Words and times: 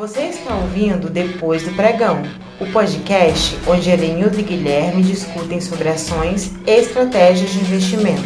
Você 0.00 0.22
está 0.22 0.54
ouvindo 0.54 1.10
Depois 1.10 1.62
do 1.62 1.72
Pregão, 1.74 2.22
o 2.58 2.64
podcast 2.72 3.54
onde 3.66 3.90
Elenildo 3.90 4.40
e 4.40 4.42
Guilherme 4.42 5.02
discutem 5.02 5.60
sobre 5.60 5.90
ações 5.90 6.54
e 6.66 6.70
estratégias 6.70 7.50
de 7.50 7.58
investimento. 7.58 8.22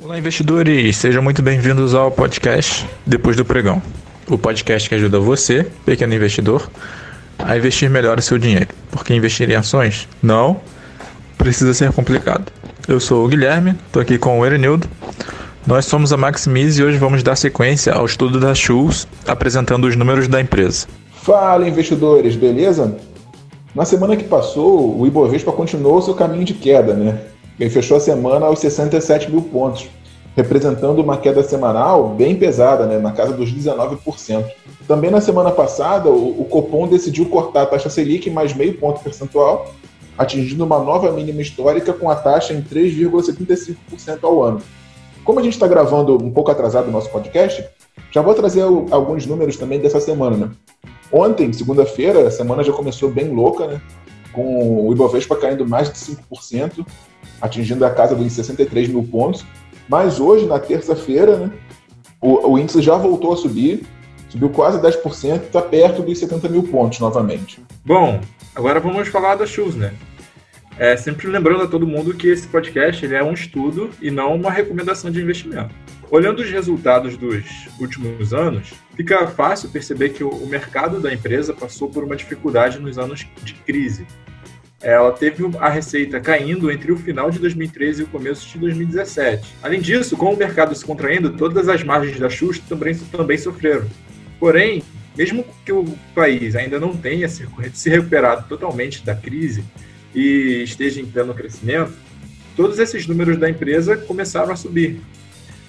Olá, 0.00 0.16
investidores! 0.16 0.96
Sejam 0.96 1.20
muito 1.20 1.42
bem-vindos 1.42 1.92
ao 1.92 2.08
podcast 2.12 2.88
Depois 3.04 3.36
do 3.36 3.44
Pregão, 3.44 3.82
o 4.28 4.38
podcast 4.38 4.88
que 4.88 4.94
ajuda 4.94 5.18
você, 5.18 5.64
pequeno 5.84 6.14
investidor, 6.14 6.70
a 7.36 7.56
investir 7.56 7.90
melhor 7.90 8.20
o 8.20 8.22
seu 8.22 8.38
dinheiro, 8.38 8.68
porque 8.92 9.12
investir 9.12 9.50
em 9.50 9.56
ações 9.56 10.08
não 10.22 10.60
precisa 11.36 11.74
ser 11.74 11.90
complicado. 11.90 12.52
Eu 12.86 13.00
sou 13.00 13.24
o 13.24 13.28
Guilherme, 13.28 13.74
estou 13.86 14.02
aqui 14.02 14.18
com 14.18 14.38
o 14.38 14.44
Erenildo. 14.44 14.86
Nós 15.66 15.86
somos 15.86 16.12
a 16.12 16.18
Maximize 16.18 16.82
e 16.82 16.84
hoje 16.84 16.98
vamos 16.98 17.22
dar 17.22 17.34
sequência 17.34 17.94
ao 17.94 18.04
estudo 18.04 18.38
da 18.38 18.54
Schultz, 18.54 19.08
apresentando 19.26 19.86
os 19.86 19.96
números 19.96 20.28
da 20.28 20.38
empresa. 20.38 20.86
Fala, 21.22 21.66
investidores, 21.66 22.36
beleza? 22.36 22.94
Na 23.74 23.86
semana 23.86 24.16
que 24.16 24.24
passou, 24.24 25.00
o 25.00 25.06
Ibovespa 25.06 25.50
continuou 25.50 26.02
seu 26.02 26.12
caminho 26.12 26.44
de 26.44 26.52
queda, 26.52 26.92
né? 26.92 27.22
Ele 27.58 27.70
fechou 27.70 27.96
a 27.96 28.00
semana 28.00 28.44
aos 28.44 28.58
67 28.58 29.30
mil 29.30 29.40
pontos, 29.40 29.88
representando 30.36 31.00
uma 31.00 31.16
queda 31.16 31.42
semanal 31.42 32.10
bem 32.10 32.36
pesada, 32.36 32.84
né? 32.84 32.98
na 32.98 33.12
casa 33.12 33.32
dos 33.32 33.50
19%. 33.50 34.44
Também 34.86 35.10
na 35.10 35.22
semana 35.22 35.50
passada, 35.50 36.10
o 36.10 36.46
Copom 36.50 36.86
decidiu 36.86 37.24
cortar 37.26 37.62
a 37.62 37.66
taxa 37.66 37.88
Selic 37.88 38.28
mais 38.28 38.52
meio 38.52 38.74
ponto 38.74 39.00
percentual 39.00 39.72
atingindo 40.16 40.64
uma 40.64 40.78
nova 40.78 41.10
mínima 41.12 41.42
histórica 41.42 41.92
com 41.92 42.10
a 42.10 42.16
taxa 42.16 42.52
em 42.52 42.62
3,75% 42.62 43.76
ao 44.22 44.42
ano. 44.42 44.62
Como 45.24 45.40
a 45.40 45.42
gente 45.42 45.54
está 45.54 45.66
gravando 45.66 46.22
um 46.22 46.30
pouco 46.30 46.50
atrasado 46.50 46.88
o 46.88 46.90
nosso 46.90 47.10
podcast, 47.10 47.64
já 48.10 48.20
vou 48.20 48.34
trazer 48.34 48.62
alguns 48.62 49.26
números 49.26 49.56
também 49.56 49.80
dessa 49.80 49.98
semana. 49.98 50.36
Né? 50.36 50.50
Ontem, 51.10 51.52
segunda-feira, 51.52 52.26
a 52.26 52.30
semana 52.30 52.62
já 52.62 52.72
começou 52.72 53.10
bem 53.10 53.28
louca, 53.28 53.66
né? 53.66 53.80
com 54.34 54.86
o 54.86 54.92
Ibovespa 54.92 55.36
caindo 55.36 55.66
mais 55.66 55.90
de 55.90 55.98
5%, 55.98 56.84
atingindo 57.40 57.86
a 57.86 57.90
casa 57.90 58.14
dos 58.14 58.32
63 58.32 58.88
mil 58.88 59.04
pontos. 59.04 59.44
Mas 59.88 60.18
hoje, 60.20 60.46
na 60.46 60.58
terça-feira, 60.58 61.36
né, 61.36 61.50
o, 62.20 62.52
o 62.52 62.58
índice 62.58 62.82
já 62.82 62.96
voltou 62.96 63.32
a 63.32 63.36
subir, 63.36 63.86
subiu 64.28 64.50
quase 64.50 64.78
10%, 64.80 65.42
está 65.42 65.62
perto 65.62 66.02
dos 66.02 66.18
70 66.18 66.48
mil 66.48 66.64
pontos 66.64 66.98
novamente. 66.98 67.62
Bom, 67.84 68.20
agora 68.54 68.80
vamos 68.80 69.08
falar 69.08 69.36
da 69.36 69.46
Shoes, 69.46 69.74
né? 69.74 69.94
É, 70.76 70.96
sempre 70.96 71.28
lembrando 71.28 71.62
a 71.62 71.68
todo 71.68 71.86
mundo 71.86 72.14
que 72.14 72.26
esse 72.26 72.48
podcast 72.48 73.04
ele 73.04 73.14
é 73.14 73.22
um 73.22 73.32
estudo 73.32 73.90
e 74.02 74.10
não 74.10 74.34
uma 74.34 74.50
recomendação 74.50 75.08
de 75.08 75.20
investimento. 75.20 75.72
Olhando 76.10 76.40
os 76.40 76.50
resultados 76.50 77.16
dos 77.16 77.44
últimos 77.78 78.34
anos, 78.34 78.72
fica 78.96 79.26
fácil 79.28 79.68
perceber 79.70 80.10
que 80.10 80.24
o 80.24 80.46
mercado 80.46 81.00
da 81.00 81.12
empresa 81.12 81.52
passou 81.52 81.88
por 81.88 82.02
uma 82.02 82.16
dificuldade 82.16 82.80
nos 82.80 82.98
anos 82.98 83.26
de 83.44 83.54
crise. 83.54 84.04
Ela 84.80 85.12
teve 85.12 85.44
a 85.60 85.68
receita 85.68 86.20
caindo 86.20 86.70
entre 86.70 86.92
o 86.92 86.96
final 86.96 87.30
de 87.30 87.38
2013 87.38 88.02
e 88.02 88.04
o 88.04 88.08
começo 88.08 88.46
de 88.48 88.58
2017. 88.58 89.54
Além 89.62 89.80
disso, 89.80 90.16
com 90.16 90.34
o 90.34 90.36
mercado 90.36 90.74
se 90.74 90.84
contraindo, 90.84 91.30
todas 91.30 91.68
as 91.68 91.82
margens 91.84 92.18
da 92.18 92.28
Xuxa 92.28 92.60
também, 92.68 92.94
também 92.94 93.38
sofreram. 93.38 93.86
Porém, 94.38 94.82
mesmo 95.16 95.44
que 95.64 95.72
o 95.72 95.84
país 96.14 96.54
ainda 96.56 96.78
não 96.78 96.94
tenha 96.94 97.28
se 97.28 97.88
recuperado 97.88 98.46
totalmente 98.48 99.04
da 99.04 99.14
crise 99.14 99.64
e 100.14 100.62
esteja 100.62 101.00
em 101.00 101.06
pleno 101.06 101.34
crescimento, 101.34 101.92
todos 102.56 102.78
esses 102.78 103.06
números 103.06 103.36
da 103.36 103.50
empresa 103.50 103.96
começaram 103.96 104.52
a 104.52 104.56
subir. 104.56 105.00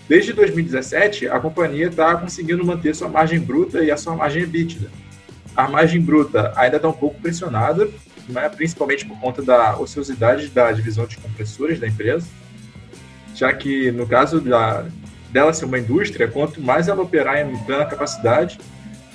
Desde 0.07 0.33
2017, 0.33 1.27
a 1.27 1.39
companhia 1.39 1.87
está 1.87 2.15
conseguindo 2.15 2.63
manter 2.63 2.95
sua 2.95 3.09
margem 3.09 3.39
bruta 3.39 3.83
e 3.83 3.89
a 3.89 3.97
sua 3.97 4.15
margem 4.15 4.43
EBITDA. 4.43 4.89
A 5.55 5.67
margem 5.67 5.99
bruta 5.99 6.53
ainda 6.55 6.75
está 6.75 6.87
um 6.87 6.93
pouco 6.93 7.19
pressionada, 7.19 7.89
né, 8.29 8.49
principalmente 8.49 9.05
por 9.05 9.19
conta 9.19 9.41
da 9.41 9.77
ociosidade 9.77 10.47
da 10.47 10.71
divisão 10.71 11.07
de 11.07 11.17
compressores 11.17 11.79
da 11.79 11.87
empresa, 11.87 12.27
já 13.33 13.51
que 13.51 13.91
no 13.91 14.05
caso 14.05 14.39
da, 14.39 14.85
dela 15.31 15.53
ser 15.53 15.65
uma 15.65 15.79
indústria, 15.79 16.27
quanto 16.27 16.61
mais 16.61 16.87
ela 16.87 17.01
operar 17.01 17.39
em 17.39 17.57
plena 17.65 17.85
capacidade, 17.85 18.59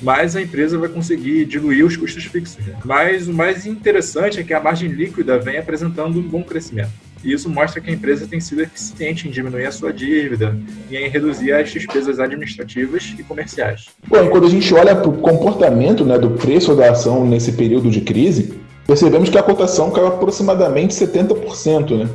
mais 0.02 0.36
a 0.36 0.42
empresa 0.42 0.78
vai 0.78 0.88
conseguir 0.88 1.44
diluir 1.44 1.84
os 1.84 1.96
custos 1.96 2.24
fixos. 2.24 2.64
Né? 2.64 2.74
Mas 2.84 3.28
o 3.28 3.32
mais 3.32 3.66
interessante 3.66 4.40
é 4.40 4.42
que 4.42 4.54
a 4.54 4.60
margem 4.60 4.88
líquida 4.88 5.38
vem 5.38 5.58
apresentando 5.58 6.18
um 6.18 6.22
bom 6.22 6.42
crescimento. 6.42 6.90
E 7.22 7.32
isso 7.32 7.50
mostra 7.50 7.80
que 7.80 7.90
a 7.90 7.92
empresa 7.92 8.26
tem 8.26 8.40
sido 8.40 8.62
eficiente 8.62 9.28
em 9.28 9.30
diminuir 9.30 9.66
a 9.66 9.72
sua 9.72 9.92
dívida 9.92 10.56
e 10.90 10.96
em 10.96 11.08
reduzir 11.08 11.52
as 11.52 11.70
despesas 11.70 12.18
administrativas 12.18 13.14
e 13.18 13.22
comerciais. 13.22 13.88
Bom, 14.08 14.28
quando 14.28 14.46
a 14.46 14.50
gente 14.50 14.72
olha 14.72 14.96
para 14.96 15.10
o 15.10 15.18
comportamento 15.18 16.04
né, 16.04 16.18
do 16.18 16.30
preço 16.30 16.74
da 16.74 16.90
ação 16.90 17.26
nesse 17.26 17.52
período 17.52 17.90
de 17.90 18.00
crise, 18.00 18.54
percebemos 18.86 19.28
que 19.28 19.36
a 19.36 19.42
cotação 19.42 19.90
caiu 19.90 20.06
aproximadamente 20.06 20.94
70%. 20.94 21.98
Né? 21.98 22.08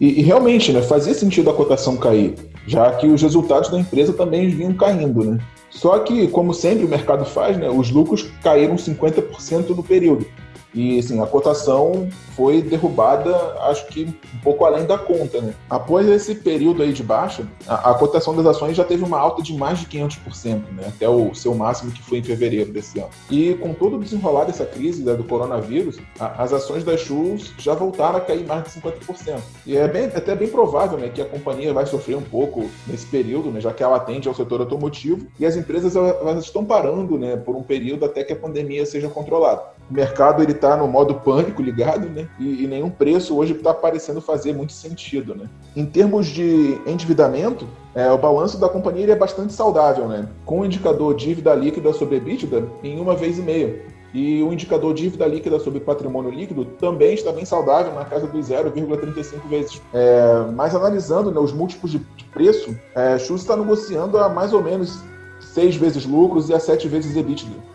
E, 0.00 0.20
e 0.20 0.22
realmente, 0.22 0.72
né, 0.72 0.80
fazia 0.80 1.12
sentido 1.12 1.50
a 1.50 1.54
cotação 1.54 1.98
cair 1.98 2.34
já 2.66 2.92
que 2.92 3.06
os 3.06 3.22
resultados 3.22 3.70
da 3.70 3.78
empresa 3.78 4.12
também 4.12 4.48
vinham 4.48 4.74
caindo, 4.74 5.24
né? 5.24 5.38
Só 5.72 5.98
que, 6.00 6.28
como 6.28 6.52
sempre 6.52 6.84
o 6.84 6.88
mercado 6.88 7.24
faz, 7.24 7.56
né, 7.56 7.68
os 7.68 7.90
lucros 7.90 8.30
caíram 8.42 8.76
50% 8.76 9.70
no 9.70 9.82
período. 9.82 10.26
E 10.74 10.98
assim, 10.98 11.20
a 11.22 11.26
cotação 11.26 12.08
foi 12.36 12.62
derrubada, 12.62 13.34
acho 13.62 13.86
que 13.88 14.04
um 14.04 14.38
pouco 14.42 14.64
além 14.64 14.86
da 14.86 14.96
conta, 14.96 15.40
né? 15.40 15.54
Após 15.68 16.08
esse 16.08 16.34
período 16.34 16.82
aí 16.82 16.92
de 16.92 17.02
baixa, 17.02 17.46
a, 17.66 17.90
a 17.90 17.94
cotação 17.94 18.34
das 18.34 18.46
ações 18.46 18.76
já 18.76 18.84
teve 18.84 19.04
uma 19.04 19.18
alta 19.18 19.42
de 19.42 19.54
mais 19.54 19.78
de 19.80 19.86
500%, 19.86 20.54
né? 20.72 20.84
Até 20.88 21.08
o 21.08 21.34
seu 21.34 21.54
máximo 21.54 21.92
que 21.92 22.02
foi 22.02 22.18
em 22.18 22.22
fevereiro 22.22 22.72
desse 22.72 22.98
ano. 22.98 23.10
E 23.30 23.54
com 23.54 23.74
todo 23.74 23.96
o 23.96 24.00
desenrolar 24.00 24.44
dessa 24.44 24.64
crise 24.64 25.02
né, 25.02 25.14
do 25.14 25.24
coronavírus, 25.24 25.98
a, 26.18 26.42
as 26.42 26.52
ações 26.52 26.84
das 26.84 27.00
Shoes 27.00 27.52
já 27.58 27.74
voltaram 27.74 28.16
a 28.16 28.20
cair 28.20 28.46
mais 28.46 28.64
de 28.64 28.80
50%. 28.80 29.40
E 29.66 29.76
é 29.76 29.86
bem, 29.86 30.04
até 30.06 30.34
bem 30.34 30.48
provável, 30.48 30.98
né, 30.98 31.08
que 31.08 31.20
a 31.20 31.26
companhia 31.26 31.72
vai 31.72 31.86
sofrer 31.86 32.16
um 32.16 32.22
pouco 32.22 32.68
nesse 32.86 33.06
período, 33.06 33.50
né, 33.50 33.60
já 33.60 33.72
que 33.72 33.82
ela 33.82 33.96
atende 33.96 34.28
ao 34.28 34.34
setor 34.34 34.60
automotivo 34.60 35.26
e 35.38 35.44
as 35.44 35.56
empresas 35.56 35.96
elas 35.96 36.44
estão 36.44 36.64
parando, 36.64 37.18
né, 37.18 37.36
por 37.36 37.56
um 37.56 37.62
período 37.62 38.04
até 38.04 38.24
que 38.24 38.32
a 38.32 38.36
pandemia 38.36 38.86
seja 38.86 39.08
controlada. 39.08 39.62
O 39.90 39.94
mercado 39.94 40.42
ele 40.42 40.54
está 40.62 40.76
no 40.76 40.86
modo 40.86 41.16
pânico 41.16 41.60
ligado, 41.60 42.08
né? 42.08 42.28
E, 42.38 42.62
e 42.62 42.66
nenhum 42.68 42.88
preço 42.88 43.36
hoje 43.36 43.52
está 43.52 43.74
parecendo 43.74 44.20
fazer 44.20 44.54
muito 44.54 44.72
sentido, 44.72 45.34
né? 45.34 45.46
Em 45.74 45.84
termos 45.84 46.28
de 46.28 46.80
endividamento, 46.86 47.66
é, 47.94 48.10
o 48.12 48.16
balanço 48.16 48.58
da 48.58 48.68
companhia 48.68 49.12
é 49.12 49.16
bastante 49.16 49.52
saudável, 49.52 50.06
né? 50.06 50.28
Com 50.46 50.60
o 50.60 50.64
indicador 50.64 51.14
dívida 51.14 51.52
líquida 51.54 51.92
sobre 51.92 52.16
EBITDA 52.16 52.64
em 52.84 53.00
uma 53.00 53.16
vez 53.16 53.38
e 53.38 53.42
meia. 53.42 53.92
E 54.14 54.42
o 54.42 54.52
indicador 54.52 54.92
dívida 54.92 55.26
líquida 55.26 55.58
sobre 55.58 55.80
patrimônio 55.80 56.30
líquido 56.30 56.66
também 56.78 57.14
está 57.14 57.32
bem 57.32 57.46
saudável, 57.46 57.94
na 57.94 58.04
casa 58.04 58.26
dos 58.26 58.48
0,35 58.48 59.48
vezes. 59.48 59.82
É, 59.92 60.46
mas 60.54 60.74
analisando 60.74 61.30
né, 61.30 61.40
os 61.40 61.52
múltiplos 61.52 61.92
de, 61.92 62.00
preço, 62.32 62.76
é, 62.94 63.18
Schultz 63.18 63.42
está 63.42 63.56
negociando 63.56 64.18
a 64.18 64.28
mais 64.28 64.52
ou 64.52 64.62
menos 64.62 65.02
seis 65.40 65.76
vezes 65.76 66.06
lucros 66.06 66.48
e 66.48 66.54
a 66.54 66.60
sete 66.60 66.88
vezes 66.88 67.16
EBITDA 67.16 67.71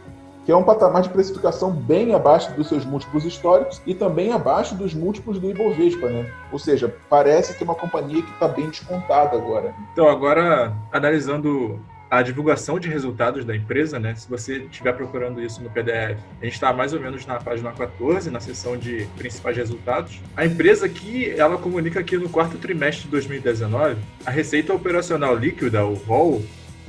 que 0.47 0.51
é 0.53 0.55
um 0.55 0.63
patamar 0.63 1.01
de 1.01 1.09
precificação 1.09 1.73
bem 1.73 2.15
abaixo 2.15 2.53
dos 2.53 2.69
seus 2.69 2.85
múltiplos 2.85 3.25
históricos 3.25 3.81
e 3.85 3.93
também 3.93 4.31
abaixo 4.31 4.75
dos 4.75 4.93
múltiplos 4.93 5.37
do 5.39 5.49
Ibovespa, 5.49 6.07
né? 6.07 6.31
Ou 6.53 6.57
seja, 6.57 6.95
parece 7.09 7.53
que 7.53 7.61
é 7.61 7.65
uma 7.65 7.75
companhia 7.75 8.21
que 8.21 8.31
está 8.31 8.47
bem 8.47 8.69
descontada 8.69 9.35
agora. 9.35 9.75
Então, 9.91 10.07
agora, 10.07 10.73
analisando 10.89 11.77
a 12.09 12.21
divulgação 12.21 12.79
de 12.79 12.87
resultados 12.87 13.43
da 13.43 13.53
empresa, 13.53 13.99
né? 13.99 14.15
Se 14.15 14.29
você 14.29 14.59
estiver 14.59 14.93
procurando 14.93 15.41
isso 15.41 15.61
no 15.61 15.69
PDF, 15.69 16.17
a 16.41 16.45
gente 16.45 16.53
está 16.53 16.71
mais 16.71 16.93
ou 16.93 17.01
menos 17.01 17.25
na 17.25 17.41
página 17.41 17.73
14, 17.73 18.31
na 18.31 18.39
seção 18.39 18.77
de 18.77 19.05
principais 19.17 19.57
resultados. 19.57 20.21
A 20.33 20.45
empresa 20.45 20.85
aqui, 20.85 21.29
ela 21.29 21.57
comunica 21.57 22.01
que 22.01 22.17
no 22.17 22.29
quarto 22.29 22.57
trimestre 22.57 23.03
de 23.03 23.09
2019, 23.09 23.97
a 24.25 24.31
receita 24.31 24.73
operacional 24.73 25.35
líquida, 25.35 25.83
o 25.83 25.95
ROL, 25.95 26.41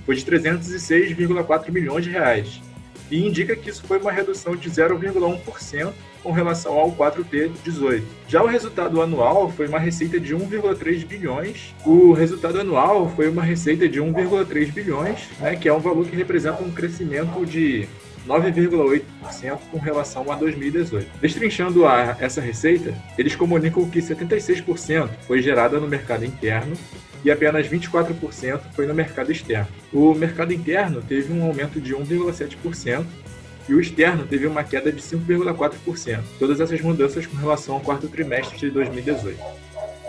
foi 0.07 0.15
de 0.15 0.25
306,4 0.25 1.71
milhões 1.71 2.03
de 2.03 2.11
reais, 2.11 2.63
e 3.11 3.27
indica 3.27 3.57
que 3.57 3.71
isso 3.71 3.83
foi 3.85 3.99
uma 3.99 4.13
redução 4.13 4.57
de 4.57 4.71
0,1% 4.71 5.93
com 6.23 6.33
relação 6.33 6.73
ao 6.77 6.93
4T18. 6.93 8.03
Já 8.27 8.43
o 8.43 8.47
resultado 8.47 9.01
anual 9.01 9.51
foi 9.51 9.69
uma 9.69 9.79
receita 9.79 10.19
de 10.19 10.35
1,3 10.35 11.07
bilhões. 11.07 11.75
O 11.85 12.13
resultado 12.13 12.61
anual 12.61 13.11
foi 13.15 13.29
uma 13.29 13.43
receita 13.43 13.89
de 13.89 14.01
1,3 14.01 14.73
bilhões, 14.73 15.29
né, 15.41 15.57
que 15.57 15.69
é 15.69 15.73
um 15.73 15.79
valor 15.79 16.07
que 16.07 16.17
representa 16.17 16.63
um 16.63 16.71
crescimento 16.71 17.47
de 17.47 17.89
9,8% 18.29 19.59
com 19.73 19.79
relação 19.79 20.31
a 20.31 20.37
2018. 20.37 21.19
Destrinchando 21.21 21.87
a, 21.87 22.17
essa 22.21 22.41
receita, 22.41 22.95
eles 23.17 23.35
comunicam 23.35 23.89
que 23.89 24.01
76% 24.01 25.09
foi 25.27 25.41
gerada 25.41 25.81
no 25.81 25.89
mercado 25.89 26.25
interno 26.25 26.77
e 27.25 27.31
apenas 27.31 27.67
24% 27.67 28.61
foi 28.75 28.87
no 28.87 28.95
mercado 28.95 29.33
externo. 29.33 29.69
O 29.93 30.15
mercado 30.15 30.53
interno 30.53 31.01
teve 31.01 31.33
um 31.33 31.43
aumento 31.43 31.81
de 31.81 31.95
1,7% 31.95 33.05
e 33.69 33.75
o 33.75 33.81
externo 33.81 34.27
teve 34.27 34.47
uma 34.47 34.63
queda 34.63 34.93
de 34.93 35.01
5,4%. 35.01 36.21
Todas 36.39 36.61
essas 36.61 36.81
mudanças 36.81 37.27
com 37.27 37.37
relação 37.37 37.75
ao 37.75 37.81
quarto 37.81 38.09
trimestre 38.09 38.59
de 38.59 38.71
2018. 38.71 39.39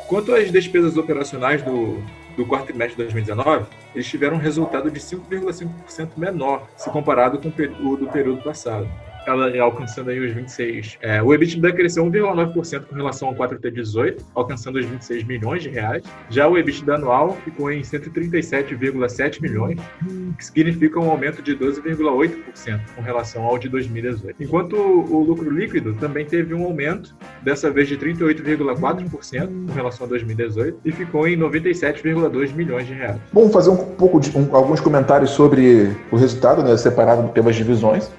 Quanto 0.07 0.33
às 0.33 0.51
despesas 0.51 0.97
operacionais 0.97 1.61
do, 1.61 2.03
do 2.39 2.45
quarto 2.45 2.67
trimestre 2.67 2.95
de 2.95 3.03
2019, 3.03 3.65
eles 3.93 4.07
tiveram 4.07 4.37
um 4.37 4.39
resultado 4.39 4.89
de 4.89 4.97
5,5% 4.97 6.11
menor 6.15 6.69
se 6.77 6.89
comparado 6.89 7.37
com 7.37 7.49
o 7.49 7.97
do 7.97 8.07
período 8.07 8.41
passado 8.41 8.89
ela 9.25 9.49
alcançando 9.61 10.09
aí 10.09 10.19
os 10.19 10.33
26. 10.33 10.97
É, 11.01 11.21
o 11.21 11.33
EBITDA 11.33 11.71
cresceu 11.73 12.05
1,9% 12.05 12.85
com 12.85 12.95
relação 12.95 13.29
ao 13.29 13.35
4T 13.35 13.71
18, 13.71 14.25
alcançando 14.35 14.79
os 14.79 14.85
26 14.85 15.23
milhões 15.23 15.63
de 15.63 15.69
reais. 15.69 16.03
Já 16.29 16.47
o 16.47 16.57
EBITDA 16.57 16.95
anual 16.95 17.37
ficou 17.43 17.71
em 17.71 17.81
137,7 17.81 19.41
milhões, 19.41 19.79
que 20.37 20.45
significa 20.45 20.99
um 20.99 21.09
aumento 21.09 21.41
de 21.41 21.55
12,8% 21.55 22.79
com 22.95 23.01
relação 23.01 23.43
ao 23.43 23.57
de 23.57 23.69
2018. 23.69 24.43
Enquanto 24.43 24.75
o 24.75 25.23
lucro 25.23 25.49
líquido 25.49 25.93
também 25.95 26.25
teve 26.25 26.53
um 26.53 26.63
aumento, 26.63 27.15
dessa 27.43 27.69
vez 27.69 27.87
de 27.87 27.97
38,4% 27.97 29.67
com 29.67 29.73
relação 29.73 30.05
a 30.05 30.09
2018, 30.09 30.79
e 30.85 30.91
ficou 30.91 31.27
em 31.27 31.37
97,2 31.37 32.53
milhões 32.53 32.87
de 32.87 32.93
reais. 32.93 33.19
Bom, 33.31 33.49
fazer 33.49 33.69
um 33.69 33.77
pouco 33.77 34.19
de 34.19 34.35
um, 34.37 34.55
alguns 34.55 34.79
comentários 34.79 35.31
sobre 35.31 35.95
o 36.11 36.15
resultado, 36.15 36.63
né, 36.63 36.75
separado 36.77 37.29
pelas 37.29 37.55
divisões. 37.55 38.09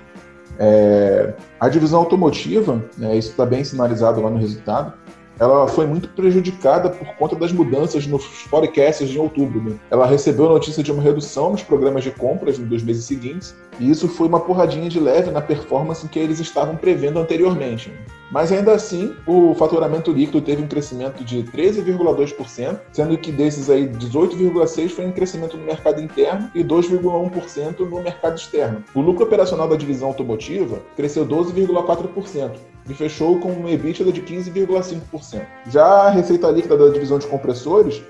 É, 0.63 1.33
a 1.59 1.71
divisão 1.71 2.01
automotiva, 2.01 2.85
né, 2.99 3.17
isso 3.17 3.31
está 3.31 3.47
bem 3.47 3.65
sinalizado 3.65 4.21
lá 4.21 4.29
no 4.29 4.37
resultado, 4.37 4.93
ela 5.41 5.67
foi 5.67 5.87
muito 5.87 6.11
prejudicada 6.11 6.91
por 6.91 7.09
conta 7.17 7.35
das 7.35 7.51
mudanças 7.51 8.07
nos 8.07 8.23
forecasts 8.23 9.09
de 9.09 9.19
outubro. 9.19 9.63
Né? 9.63 9.77
Ela 9.91 10.05
recebeu 10.05 10.45
a 10.45 10.51
notícia 10.51 10.83
de 10.83 10.93
uma 10.93 11.03
redução 11.03 11.51
nos 11.51 11.63
programas 11.63 12.05
de 12.05 12.11
compras 12.11 12.59
nos 12.59 12.83
meses 12.83 13.07
seguintes, 13.07 13.57
e 13.81 13.91
isso 13.91 14.07
foi 14.07 14.29
uma 14.29 14.41
porradinha 14.41 14.91
de 14.91 15.01
leve 15.01 15.31
na 15.31 15.41
performance 15.41 16.07
que 16.07 16.19
eles 16.19 16.39
estavam 16.41 16.77
prevendo 16.77 17.19
anteriormente. 17.19 17.91
Mas 18.31 18.53
ainda 18.53 18.73
assim, 18.73 19.15
o 19.27 19.55
faturamento 19.55 20.13
líquido 20.13 20.41
teve 20.41 20.63
um 20.63 20.69
crescimento 20.69 21.25
de 21.25 21.43
13,2%, 21.43 22.79
sendo 22.93 23.19
que 23.19 23.33
desses 23.33 23.69
aí 23.69 23.89
18,6% 23.89 24.89
foi 24.91 25.07
um 25.07 25.13
crescimento 25.13 25.57
no 25.57 25.65
mercado 25.65 26.01
interno 26.01 26.49
e 26.55 26.63
2,1% 26.63 27.81
no 27.81 28.03
mercado 28.03 28.37
externo. 28.37 28.85
O 28.95 29.01
lucro 29.01 29.25
operacional 29.25 29.67
da 29.67 29.75
divisão 29.75 30.09
automotiva 30.09 30.79
cresceu 30.97 31.27
12,4%, 31.27 32.53
e 32.91 32.95
fechou 32.95 33.39
com 33.39 33.51
uma 33.53 33.71
EBITDA 33.71 34.13
de 34.13 34.21
15,5%. 34.21 35.43
Já 35.69 35.87
a 35.87 36.11
receita 36.11 36.51
líquida 36.51 36.77
da 36.77 36.89
divisão 36.91 37.19
de 37.19 37.27
compressores 37.27 38.03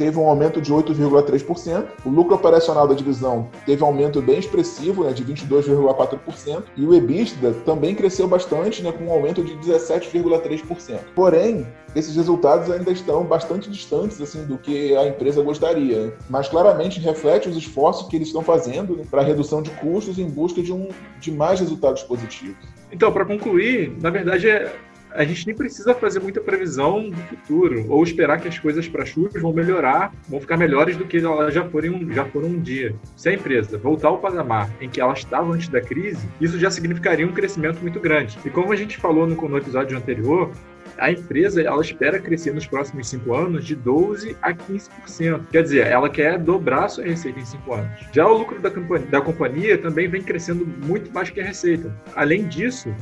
teve 0.00 0.18
um 0.18 0.26
aumento 0.26 0.62
de 0.62 0.72
8,3%. 0.72 1.84
O 2.06 2.08
lucro 2.08 2.34
operacional 2.34 2.88
da 2.88 2.94
divisão 2.94 3.50
teve 3.66 3.84
um 3.84 3.86
aumento 3.86 4.22
bem 4.22 4.38
expressivo, 4.38 5.04
né, 5.04 5.12
de 5.12 5.22
22,4%. 5.22 6.62
E 6.74 6.86
o 6.86 6.94
EBITDA 6.94 7.52
também 7.66 7.94
cresceu 7.94 8.26
bastante, 8.26 8.82
né, 8.82 8.92
com 8.92 9.04
um 9.04 9.12
aumento 9.12 9.44
de 9.44 9.52
17,3%. 9.58 11.00
Porém, 11.14 11.66
esses 11.94 12.16
resultados 12.16 12.70
ainda 12.70 12.90
estão 12.90 13.24
bastante 13.24 13.68
distantes 13.68 14.18
assim 14.22 14.46
do 14.46 14.56
que 14.56 14.96
a 14.96 15.06
empresa 15.06 15.42
gostaria, 15.42 16.06
né? 16.06 16.12
mas 16.30 16.48
claramente 16.48 16.98
reflete 16.98 17.48
os 17.48 17.56
esforços 17.56 18.08
que 18.08 18.16
eles 18.16 18.28
estão 18.28 18.42
fazendo 18.42 18.96
né, 18.96 19.04
para 19.10 19.20
redução 19.20 19.60
de 19.60 19.70
custos 19.72 20.18
em 20.18 20.30
busca 20.30 20.62
de, 20.62 20.72
um, 20.72 20.88
de 21.20 21.30
mais 21.30 21.60
resultados 21.60 22.02
positivos. 22.04 22.79
Então, 22.92 23.12
para 23.12 23.24
concluir, 23.24 23.92
na 24.00 24.10
verdade 24.10 24.48
é 24.48 24.74
a 25.12 25.24
gente 25.24 25.46
nem 25.46 25.56
precisa 25.56 25.94
fazer 25.94 26.20
muita 26.20 26.40
previsão 26.40 27.10
do 27.10 27.16
futuro 27.22 27.84
ou 27.88 28.02
esperar 28.02 28.40
que 28.40 28.48
as 28.48 28.58
coisas 28.58 28.88
para 28.88 29.04
chuvas 29.04 29.40
vão 29.40 29.52
melhorar, 29.52 30.12
vão 30.28 30.40
ficar 30.40 30.56
melhores 30.56 30.96
do 30.96 31.04
que 31.04 31.18
elas 31.18 31.52
já 31.52 31.64
foram, 31.64 32.12
já 32.12 32.24
foram 32.24 32.48
um 32.48 32.60
dia. 32.60 32.94
Se 33.16 33.28
a 33.28 33.32
empresa 33.32 33.78
voltar 33.78 34.08
ao 34.08 34.18
patamar 34.18 34.70
em 34.80 34.88
que 34.88 35.00
ela 35.00 35.12
estava 35.12 35.52
antes 35.52 35.68
da 35.68 35.80
crise, 35.80 36.28
isso 36.40 36.58
já 36.58 36.70
significaria 36.70 37.26
um 37.26 37.32
crescimento 37.32 37.80
muito 37.80 37.98
grande. 37.98 38.38
E 38.44 38.50
como 38.50 38.72
a 38.72 38.76
gente 38.76 38.96
falou 38.96 39.26
no, 39.26 39.34
no 39.36 39.58
episódio 39.58 39.96
anterior, 39.96 40.50
a 40.98 41.10
empresa 41.10 41.62
ela 41.62 41.80
espera 41.80 42.18
crescer 42.18 42.54
nos 42.54 42.66
próximos 42.66 43.08
cinco 43.08 43.34
anos 43.34 43.64
de 43.64 43.76
12% 43.76 44.36
a 44.42 44.52
15%. 44.52 45.46
Quer 45.50 45.62
dizer, 45.62 45.86
ela 45.86 46.08
quer 46.08 46.38
dobrar 46.38 46.88
sua 46.88 47.04
receita 47.04 47.40
em 47.40 47.44
cinco 47.44 47.74
anos. 47.74 47.90
Já 48.12 48.26
o 48.26 48.38
lucro 48.38 48.60
da, 48.60 48.68
da 48.68 49.20
companhia 49.20 49.78
também 49.78 50.08
vem 50.08 50.22
crescendo 50.22 50.66
muito 50.86 51.12
mais 51.12 51.30
que 51.30 51.40
a 51.40 51.44
receita. 51.44 51.94
Além 52.14 52.46
disso, 52.46 52.94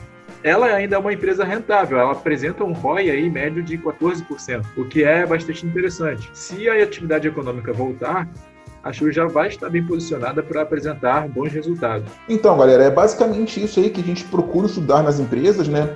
ela 0.42 0.66
ainda 0.66 0.96
é 0.96 0.98
uma 0.98 1.12
empresa 1.12 1.44
rentável, 1.44 1.98
ela 1.98 2.12
apresenta 2.12 2.64
um 2.64 2.72
ROI 2.72 3.10
aí 3.10 3.28
médio 3.28 3.62
de 3.62 3.76
14%, 3.76 4.64
o 4.76 4.84
que 4.84 5.02
é 5.02 5.26
bastante 5.26 5.66
interessante. 5.66 6.30
Se 6.32 6.68
a 6.68 6.82
atividade 6.82 7.26
econômica 7.26 7.72
voltar, 7.72 8.28
a 8.82 8.92
Shure 8.92 9.12
já 9.12 9.26
vai 9.26 9.48
estar 9.48 9.68
bem 9.68 9.84
posicionada 9.84 10.42
para 10.42 10.62
apresentar 10.62 11.28
bons 11.28 11.52
resultados. 11.52 12.10
Então, 12.28 12.56
galera, 12.56 12.84
é 12.84 12.90
basicamente 12.90 13.62
isso 13.62 13.80
aí 13.80 13.90
que 13.90 14.00
a 14.00 14.04
gente 14.04 14.24
procura 14.24 14.66
estudar 14.66 15.02
nas 15.02 15.18
empresas, 15.18 15.66
né? 15.68 15.94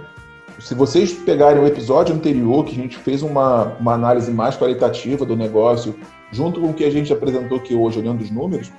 Se 0.63 0.77
vocês 0.77 1.13
pegarem 1.13 1.61
o 1.61 1.67
episódio 1.67 2.15
anterior, 2.15 2.65
que 2.65 2.71
a 2.71 2.83
gente 2.83 2.97
fez 2.97 3.21
uma, 3.21 3.77
uma 3.81 3.95
análise 3.95 4.31
mais 4.31 4.57
qualitativa 4.57 5.27
do 5.27 5.37
negócio, 5.37 5.93
junto 6.31 6.61
com 6.61 6.69
o 6.71 6.73
que 6.75 6.85
a 6.85 6.91
gente 6.91 7.13
apresentou 7.13 7.59
aqui 7.59 7.75
hoje, 7.75 7.99
olhando 7.99 8.23
os 8.23 8.31
números, 8.31 8.71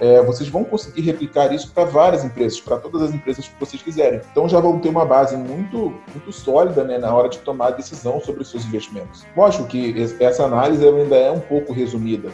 é, 0.00 0.20
vocês 0.24 0.48
vão 0.48 0.64
conseguir 0.64 1.02
replicar 1.02 1.54
isso 1.54 1.70
para 1.70 1.84
várias 1.84 2.24
empresas, 2.24 2.60
para 2.60 2.76
todas 2.78 3.02
as 3.02 3.14
empresas 3.14 3.46
que 3.46 3.54
vocês 3.58 3.80
quiserem. 3.80 4.20
Então 4.32 4.48
já 4.48 4.58
vão 4.58 4.80
ter 4.80 4.88
uma 4.88 5.04
base 5.04 5.36
muito, 5.36 5.94
muito 6.12 6.32
sólida 6.32 6.82
né, 6.82 6.98
na 6.98 7.14
hora 7.14 7.28
de 7.28 7.38
tomar 7.38 7.68
a 7.68 7.70
decisão 7.70 8.20
sobre 8.20 8.42
os 8.42 8.50
seus 8.50 8.64
investimentos. 8.64 9.24
Lógico 9.36 9.64
que 9.66 9.94
essa 10.18 10.44
análise 10.44 10.84
ainda 10.84 11.16
é 11.16 11.30
um 11.30 11.40
pouco 11.40 11.72
resumida, 11.72 12.30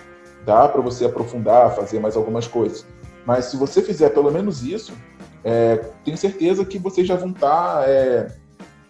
dá 0.46 0.66
para 0.66 0.80
você 0.80 1.04
aprofundar, 1.04 1.76
fazer 1.76 2.00
mais 2.00 2.16
algumas 2.16 2.46
coisas. 2.46 2.86
Mas 3.26 3.46
se 3.46 3.58
você 3.58 3.82
fizer 3.82 4.10
pelo 4.10 4.30
menos 4.30 4.62
isso, 4.62 4.94
é, 5.44 5.76
tenho 6.02 6.16
certeza 6.16 6.64
que 6.64 6.78
vocês 6.78 7.06
já 7.06 7.16
vão 7.16 7.30
estar, 7.30 7.80
tá, 7.80 7.84
é, 7.86 8.43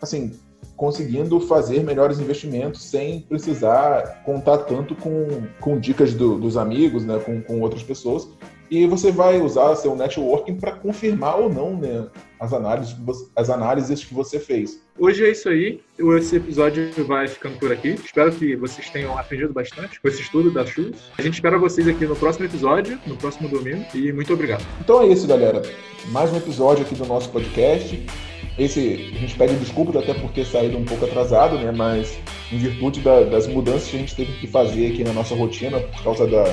assim, 0.04 0.32
conseguindo 0.76 1.38
fazer 1.40 1.82
melhores 1.82 2.18
investimentos 2.18 2.82
sem 2.82 3.20
precisar 3.20 4.22
contar 4.24 4.58
tanto 4.58 4.94
com, 4.94 5.42
com 5.60 5.78
dicas 5.78 6.14
do, 6.14 6.38
dos 6.38 6.56
amigos, 6.56 7.04
né, 7.04 7.18
com, 7.18 7.40
com 7.42 7.60
outras 7.60 7.82
pessoas, 7.82 8.28
e 8.70 8.86
você 8.86 9.12
vai 9.12 9.40
usar 9.40 9.74
seu 9.76 9.94
networking 9.94 10.56
para 10.56 10.72
confirmar 10.72 11.38
ou 11.38 11.52
não 11.52 11.76
né, 11.76 12.08
as, 12.40 12.52
análises, 12.52 12.96
as 13.36 13.50
análises 13.50 14.04
que 14.04 14.14
você 14.14 14.40
fez. 14.40 14.82
Hoje 14.98 15.24
é 15.24 15.30
isso 15.30 15.48
aí. 15.48 15.80
Esse 16.18 16.36
episódio 16.36 16.90
vai 17.06 17.28
ficando 17.28 17.58
por 17.58 17.70
aqui. 17.70 17.90
Espero 17.90 18.32
que 18.32 18.56
vocês 18.56 18.88
tenham 18.90 19.16
aprendido 19.18 19.52
bastante 19.52 20.00
com 20.00 20.08
esse 20.08 20.22
estudo 20.22 20.50
da 20.50 20.64
Shoes. 20.64 20.96
A 21.16 21.22
gente 21.22 21.34
espera 21.34 21.58
vocês 21.58 21.86
aqui 21.86 22.06
no 22.06 22.16
próximo 22.16 22.46
episódio, 22.46 22.98
no 23.06 23.16
próximo 23.16 23.48
domingo. 23.48 23.84
E 23.94 24.12
muito 24.12 24.32
obrigado. 24.32 24.64
Então 24.80 25.02
é 25.02 25.08
isso, 25.08 25.26
galera. 25.26 25.62
Mais 26.08 26.32
um 26.32 26.36
episódio 26.36 26.84
aqui 26.84 26.94
do 26.94 27.06
nosso 27.06 27.30
podcast. 27.30 28.33
Esse, 28.58 29.12
a 29.14 29.18
gente 29.18 29.34
pede 29.36 29.54
desculpas 29.54 29.96
até 29.96 30.14
por 30.14 30.30
ter 30.30 30.44
saído 30.44 30.78
um 30.78 30.84
pouco 30.84 31.04
atrasado, 31.04 31.56
né? 31.58 31.72
Mas 31.72 32.16
em 32.52 32.58
virtude 32.58 33.00
da, 33.00 33.22
das 33.22 33.46
mudanças 33.46 33.88
que 33.88 33.96
a 33.96 33.98
gente 33.98 34.14
teve 34.14 34.32
que 34.34 34.46
fazer 34.46 34.92
aqui 34.92 35.02
na 35.02 35.12
nossa 35.12 35.34
rotina 35.34 35.80
por 35.80 36.02
causa 36.04 36.26
da, 36.26 36.44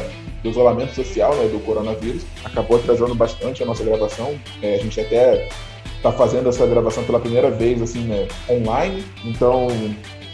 do 0.42 0.50
isolamento 0.50 0.96
social, 0.96 1.36
né, 1.36 1.48
do 1.48 1.60
coronavírus, 1.60 2.24
acabou 2.44 2.78
atrasando 2.78 3.14
bastante 3.14 3.62
a 3.62 3.66
nossa 3.66 3.84
gravação. 3.84 4.36
É, 4.62 4.76
a 4.76 4.78
gente 4.80 5.00
até 5.00 5.48
está 5.98 6.12
fazendo 6.12 6.50
essa 6.50 6.66
gravação 6.66 7.04
pela 7.04 7.20
primeira 7.20 7.52
vez, 7.52 7.80
assim, 7.82 8.00
né, 8.00 8.28
online. 8.50 9.04
Então, 9.24 9.68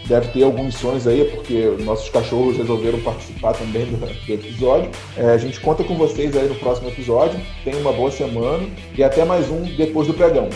deve 0.06 0.30
ter 0.30 0.44
alguns 0.44 0.76
sons 0.76 1.06
aí, 1.06 1.26
porque 1.26 1.76
nossos 1.84 2.08
cachorros 2.10 2.56
resolveram 2.56 3.00
participar 3.02 3.54
também 3.54 3.86
do, 3.86 3.98
do 3.98 4.34
episódio. 4.34 4.90
É, 5.18 5.32
a 5.32 5.38
gente 5.38 5.60
conta 5.60 5.84
com 5.84 5.96
vocês 5.96 6.36
aí 6.38 6.48
no 6.48 6.56
próximo 6.56 6.88
episódio. 6.88 7.38
Tenha 7.66 7.78
uma 7.78 7.92
boa 7.92 8.10
semana 8.10 8.66
e 8.98 9.04
até 9.04 9.26
mais 9.26 9.50
um 9.50 9.64
depois 9.76 10.08
do 10.08 10.14
pregão. 10.14 10.48